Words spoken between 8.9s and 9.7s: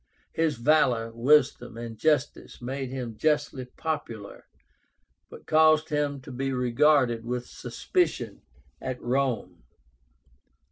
Rome.